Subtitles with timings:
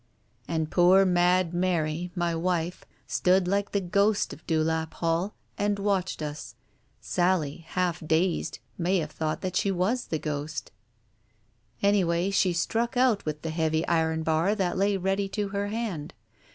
[0.47, 6.23] And poor mad Mary, my wife, stood like the ghost of Dewlap Hall, and watched
[6.23, 6.55] us.
[6.99, 10.71] Sally, half dazed, may have thought that she was the ghost....
[11.83, 16.15] Anyway, she struck out with the heavy iron bar that lay ready to her hand.